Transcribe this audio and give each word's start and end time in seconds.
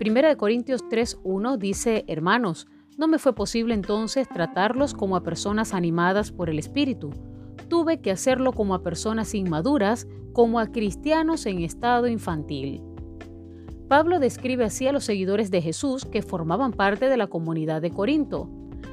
Primera 0.00 0.30
de 0.30 0.36
Corintios 0.38 0.88
3:1 0.88 1.58
dice, 1.58 2.06
"Hermanos, 2.08 2.68
no 2.96 3.06
me 3.06 3.18
fue 3.18 3.34
posible 3.34 3.74
entonces 3.74 4.26
tratarlos 4.30 4.94
como 4.94 5.14
a 5.14 5.22
personas 5.22 5.74
animadas 5.74 6.32
por 6.32 6.48
el 6.48 6.58
espíritu. 6.58 7.10
Tuve 7.68 8.00
que 8.00 8.10
hacerlo 8.10 8.52
como 8.52 8.74
a 8.74 8.82
personas 8.82 9.34
inmaduras, 9.34 10.08
como 10.32 10.58
a 10.58 10.68
cristianos 10.68 11.44
en 11.44 11.60
estado 11.60 12.08
infantil." 12.08 12.82
Pablo 13.88 14.20
describe 14.20 14.64
así 14.64 14.86
a 14.86 14.92
los 14.92 15.04
seguidores 15.04 15.50
de 15.50 15.60
Jesús 15.60 16.06
que 16.06 16.22
formaban 16.22 16.72
parte 16.72 17.10
de 17.10 17.18
la 17.18 17.26
comunidad 17.26 17.82
de 17.82 17.90
Corinto. 17.90 18.48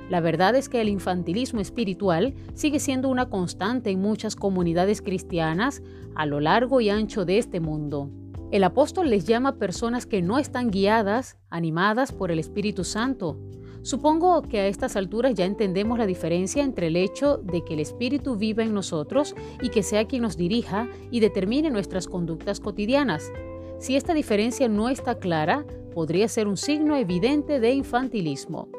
La 0.10 0.20
verdad 0.20 0.58
es 0.58 0.68
que 0.68 0.82
el 0.82 0.90
infantilismo 0.90 1.62
espiritual 1.62 2.36
sigue 2.54 2.82
siendo 2.82 3.08
una 3.08 3.30
constante 3.30 3.92
en 3.92 4.02
muchas 4.02 4.36
comunidades 4.36 5.02
cristianas 5.02 5.82
a 6.16 6.26
lo 6.26 6.42
largo 6.42 6.82
y 6.82 6.90
ancho 6.90 7.24
de 7.24 7.38
este 7.38 7.62
mundo. 7.62 8.12
El 8.50 8.64
apóstol 8.64 9.10
les 9.10 9.26
llama 9.26 9.58
personas 9.58 10.06
que 10.06 10.22
no 10.22 10.40
están 10.40 10.72
guiadas, 10.72 11.38
animadas 11.50 12.14
por 12.14 12.32
el 12.32 12.40
Espíritu 12.40 12.86
Santo. 12.86 13.38
Supongo 13.82 14.42
que 14.42 14.62
a 14.62 14.68
estas 14.68 14.96
alturas 14.96 15.34
ya 15.34 15.44
entendemos 15.44 15.98
la 15.98 16.06
diferencia 16.06 16.64
entre 16.64 16.88
el 16.88 16.96
hecho 16.96 17.38
de 17.38 17.66
que 17.66 17.74
el 17.74 17.82
Espíritu 17.82 18.38
viva 18.38 18.64
en 18.64 18.74
nosotros 18.74 19.36
y 19.62 19.68
que 19.68 19.84
sea 19.84 20.08
quien 20.08 20.22
nos 20.22 20.38
dirija 20.38 20.88
y 21.12 21.20
determine 21.20 21.70
nuestras 21.70 22.08
conductas 22.08 22.62
cotidianas. 22.62 23.34
Si 23.80 23.98
esta 23.98 24.14
diferencia 24.14 24.70
no 24.70 24.88
está 24.88 25.16
clara, 25.20 25.66
podría 25.94 26.30
ser 26.30 26.48
un 26.48 26.56
signo 26.56 26.96
evidente 26.96 27.60
de 27.60 27.74
infantilismo. 27.74 28.70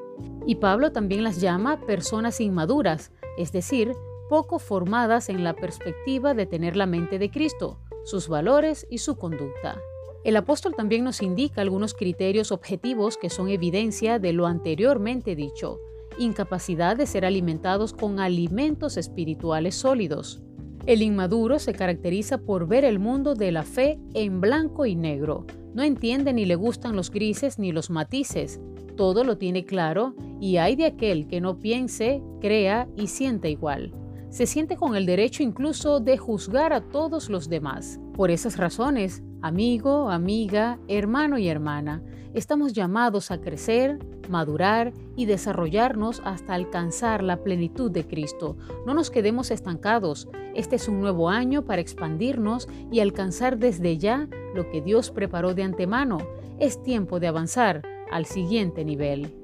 Y 0.46 0.54
Pablo 0.56 0.92
también 0.92 1.24
las 1.24 1.42
llama 1.42 1.78
personas 1.82 2.40
inmaduras, 2.40 3.12
es 3.36 3.52
decir, 3.52 3.92
poco 4.30 4.58
formadas 4.58 5.28
en 5.28 5.44
la 5.44 5.54
perspectiva 5.54 6.32
de 6.32 6.46
tener 6.46 6.74
la 6.74 6.86
mente 6.86 7.18
de 7.18 7.30
Cristo, 7.30 7.78
sus 8.08 8.26
valores 8.26 8.86
y 8.88 8.98
su 8.98 9.16
conducta. 9.16 9.78
El 10.24 10.36
apóstol 10.36 10.74
también 10.74 11.04
nos 11.04 11.20
indica 11.20 11.60
algunos 11.60 11.92
criterios 11.92 12.52
objetivos 12.52 13.18
que 13.18 13.28
son 13.28 13.50
evidencia 13.50 14.18
de 14.18 14.32
lo 14.32 14.46
anteriormente 14.46 15.36
dicho, 15.36 15.78
incapacidad 16.18 16.96
de 16.96 17.06
ser 17.06 17.26
alimentados 17.26 17.92
con 17.92 18.18
alimentos 18.18 18.96
espirituales 18.96 19.74
sólidos. 19.74 20.40
El 20.86 21.02
inmaduro 21.02 21.58
se 21.58 21.74
caracteriza 21.74 22.38
por 22.38 22.66
ver 22.66 22.86
el 22.86 22.98
mundo 22.98 23.34
de 23.34 23.52
la 23.52 23.62
fe 23.62 23.98
en 24.14 24.40
blanco 24.40 24.86
y 24.86 24.96
negro. 24.96 25.44
No 25.74 25.82
entiende 25.82 26.32
ni 26.32 26.46
le 26.46 26.54
gustan 26.54 26.96
los 26.96 27.10
grises 27.10 27.58
ni 27.58 27.72
los 27.72 27.90
matices. 27.90 28.58
Todo 28.96 29.22
lo 29.22 29.36
tiene 29.36 29.66
claro 29.66 30.14
y 30.40 30.56
hay 30.56 30.76
de 30.76 30.86
aquel 30.86 31.28
que 31.28 31.42
no 31.42 31.58
piense, 31.58 32.22
crea 32.40 32.88
y 32.96 33.08
siente 33.08 33.50
igual. 33.50 33.92
Se 34.30 34.46
siente 34.46 34.76
con 34.76 34.94
el 34.94 35.06
derecho 35.06 35.42
incluso 35.42 36.00
de 36.00 36.18
juzgar 36.18 36.72
a 36.74 36.82
todos 36.82 37.30
los 37.30 37.48
demás. 37.48 37.98
Por 38.14 38.30
esas 38.30 38.58
razones, 38.58 39.22
amigo, 39.40 40.10
amiga, 40.10 40.78
hermano 40.86 41.38
y 41.38 41.48
hermana, 41.48 42.02
estamos 42.34 42.74
llamados 42.74 43.30
a 43.30 43.40
crecer, 43.40 43.98
madurar 44.28 44.92
y 45.16 45.24
desarrollarnos 45.24 46.20
hasta 46.24 46.54
alcanzar 46.54 47.22
la 47.22 47.42
plenitud 47.42 47.90
de 47.90 48.06
Cristo. 48.06 48.58
No 48.86 48.92
nos 48.92 49.10
quedemos 49.10 49.50
estancados. 49.50 50.28
Este 50.54 50.76
es 50.76 50.88
un 50.88 51.00
nuevo 51.00 51.30
año 51.30 51.64
para 51.64 51.80
expandirnos 51.80 52.68
y 52.92 53.00
alcanzar 53.00 53.56
desde 53.58 53.96
ya 53.96 54.28
lo 54.54 54.68
que 54.70 54.82
Dios 54.82 55.10
preparó 55.10 55.54
de 55.54 55.62
antemano. 55.62 56.18
Es 56.58 56.82
tiempo 56.82 57.18
de 57.18 57.28
avanzar 57.28 57.82
al 58.12 58.26
siguiente 58.26 58.84
nivel. 58.84 59.34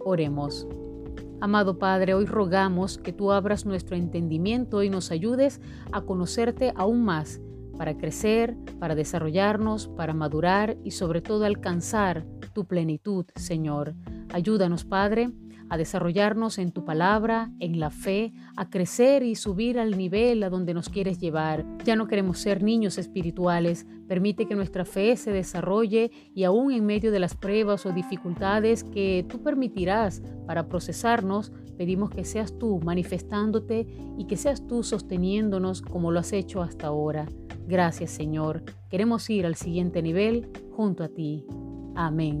Oremos. 0.00 0.66
Amado 1.40 1.78
Padre, 1.78 2.14
hoy 2.14 2.26
rogamos 2.26 2.98
que 2.98 3.12
tú 3.12 3.32
abras 3.32 3.66
nuestro 3.66 3.96
entendimiento 3.96 4.82
y 4.82 4.90
nos 4.90 5.10
ayudes 5.10 5.60
a 5.92 6.02
conocerte 6.02 6.72
aún 6.76 7.04
más, 7.04 7.40
para 7.76 7.96
crecer, 7.96 8.56
para 8.78 8.94
desarrollarnos, 8.94 9.88
para 9.88 10.14
madurar 10.14 10.76
y 10.84 10.92
sobre 10.92 11.20
todo 11.20 11.44
alcanzar 11.44 12.24
tu 12.54 12.64
plenitud, 12.64 13.26
Señor. 13.34 13.94
Ayúdanos, 14.34 14.84
Padre, 14.84 15.30
a 15.68 15.76
desarrollarnos 15.76 16.58
en 16.58 16.72
tu 16.72 16.84
palabra, 16.84 17.52
en 17.60 17.78
la 17.78 17.90
fe, 17.90 18.32
a 18.56 18.68
crecer 18.68 19.22
y 19.22 19.36
subir 19.36 19.78
al 19.78 19.96
nivel 19.96 20.42
a 20.42 20.50
donde 20.50 20.74
nos 20.74 20.88
quieres 20.88 21.20
llevar. 21.20 21.64
Ya 21.84 21.94
no 21.94 22.08
queremos 22.08 22.38
ser 22.38 22.60
niños 22.60 22.98
espirituales. 22.98 23.86
Permite 24.08 24.46
que 24.46 24.56
nuestra 24.56 24.84
fe 24.84 25.16
se 25.16 25.30
desarrolle 25.30 26.10
y 26.34 26.42
aún 26.42 26.72
en 26.72 26.84
medio 26.84 27.12
de 27.12 27.20
las 27.20 27.36
pruebas 27.36 27.86
o 27.86 27.92
dificultades 27.92 28.82
que 28.82 29.24
tú 29.28 29.40
permitirás 29.40 30.20
para 30.48 30.68
procesarnos, 30.68 31.52
pedimos 31.78 32.10
que 32.10 32.24
seas 32.24 32.58
tú 32.58 32.80
manifestándote 32.80 33.86
y 34.18 34.26
que 34.26 34.36
seas 34.36 34.66
tú 34.66 34.82
sosteniéndonos 34.82 35.80
como 35.80 36.10
lo 36.10 36.18
has 36.18 36.32
hecho 36.32 36.60
hasta 36.60 36.88
ahora. 36.88 37.28
Gracias 37.68 38.10
Señor. 38.10 38.64
Queremos 38.90 39.30
ir 39.30 39.46
al 39.46 39.54
siguiente 39.54 40.02
nivel 40.02 40.50
junto 40.72 41.04
a 41.04 41.08
ti. 41.08 41.46
Amén. 41.94 42.40